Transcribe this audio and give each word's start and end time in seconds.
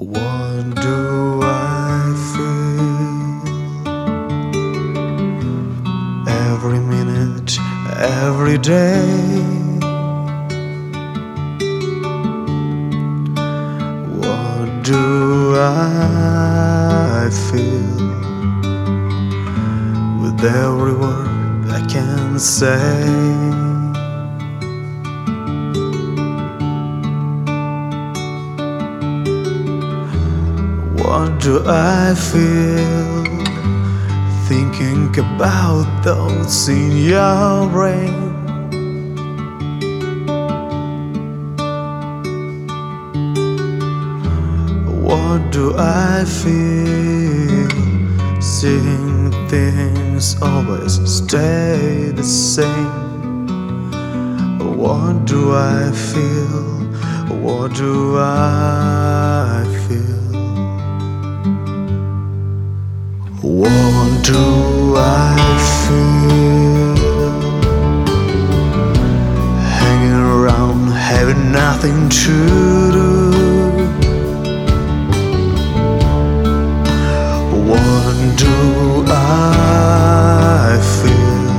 What 0.00 0.76
do 0.76 1.40
I 1.42 2.14
feel 2.30 3.42
every 6.28 6.78
minute, 6.78 7.58
every 7.98 8.58
day? 8.58 9.42
What 14.22 14.84
do 14.84 15.56
I 15.56 17.28
feel 17.50 18.06
with 20.22 20.44
every 20.44 20.92
word 20.94 21.72
I 21.72 21.84
can 21.90 22.38
say? 22.38 23.47
What 31.08 31.40
do 31.40 31.62
I 31.64 32.14
feel 32.14 33.24
thinking 34.46 35.08
about 35.18 36.04
thoughts 36.04 36.68
in 36.68 36.98
your 36.98 37.66
brain? 37.70 38.12
What 45.02 45.50
do 45.50 45.72
I 45.78 46.26
feel 46.26 47.70
seeing 48.42 49.32
things 49.48 50.36
always 50.42 51.00
stay 51.10 52.12
the 52.14 52.22
same? 52.22 53.48
What 54.76 55.24
do 55.24 55.54
I 55.54 55.90
feel? 55.90 56.84
What 57.40 57.74
do 57.74 58.18
I 58.18 59.64
feel? 59.88 60.07
Having 71.18 71.50
nothing 71.50 72.08
to 72.08 72.36
do. 72.92 73.10
What 77.68 78.14
do 78.44 78.56
I 79.08 80.78
feel? 80.98 81.54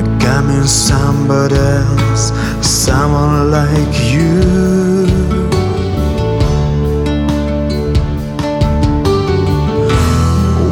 Becoming 0.00 0.66
somebody 0.66 1.54
else, 1.54 2.32
someone 2.66 3.52
like 3.52 3.94
you. 4.12 5.06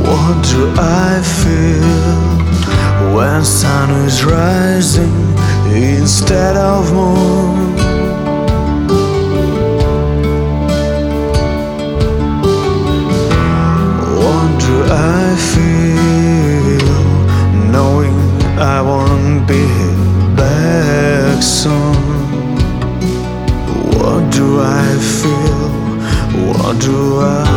What 0.09 0.37
do 0.51 0.61
I 0.77 1.23
feel 1.41 3.15
when 3.15 3.45
sun 3.45 3.91
is 4.07 4.25
rising 4.25 5.24
instead 5.75 6.57
of 6.57 6.93
moon? 6.93 7.75
What 14.23 14.61
do 14.61 14.75
I 14.89 15.37
feel 15.53 16.95
knowing 17.73 18.19
I 18.59 18.81
won't 18.81 19.49
be 19.49 19.67
back 20.37 21.43
soon? 21.43 21.95
What 23.99 24.33
do 24.33 24.61
I 24.61 24.87
feel? 25.19 25.71
What 26.47 26.81
do 26.81 27.21
I 27.21 27.54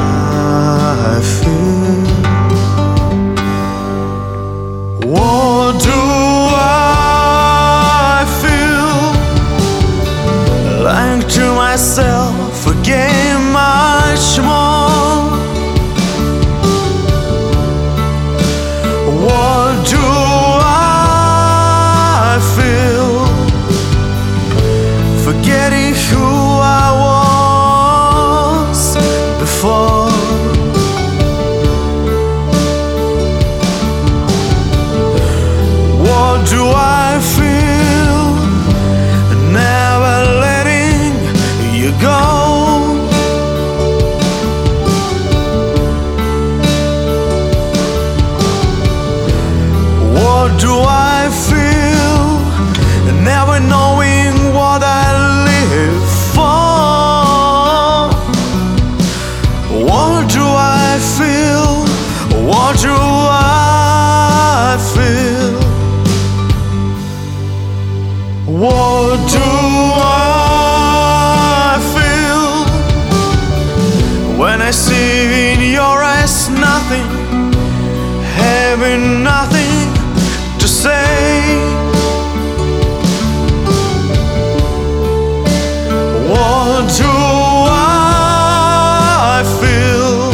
do 36.49 36.63
I 36.73 37.19
feel? 37.35 38.19
Never 39.51 40.17
letting 40.43 41.13
you 41.75 41.91
go. 41.99 42.21
What 50.13 50.49
do 50.59 50.73
I 50.87 51.29
feel? 51.47 52.17
Never 53.23 53.59
knowing 53.59 54.16
What 68.59 69.17
do 69.29 69.37
I 70.01 70.17
feel 71.93 72.65
when 74.35 74.61
I 74.63 74.71
see 74.71 75.53
in 75.53 75.61
your 75.73 76.01
eyes 76.01 76.49
nothing, 76.49 77.05
having 78.33 79.21
nothing 79.21 79.93
to 80.57 80.67
say? 80.67 81.53
What 86.27 86.89
do 86.97 87.13
I 87.69 89.43
feel 89.61 90.33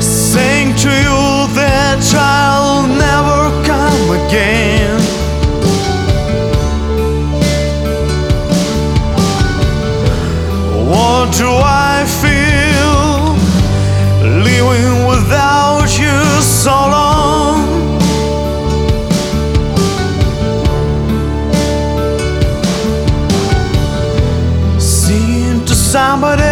saying 0.00 0.74
to 0.76 0.88
you 0.88 1.19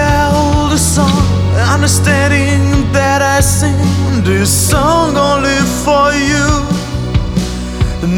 else 0.08 0.72
a 0.72 0.78
song, 0.78 1.26
understanding 1.74 2.91
that 2.92 3.20
I 3.22 3.41
sing 3.41 4.24
this 4.24 4.50
song 4.70 5.16
only 5.16 5.60
for 5.84 6.12
you, 6.30 6.46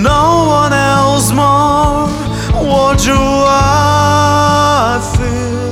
no 0.02 0.46
one 0.62 0.72
else 0.72 1.32
more. 1.32 2.08
What 2.70 2.98
do 2.98 3.16
I 3.16 5.00
feel? 5.16 5.69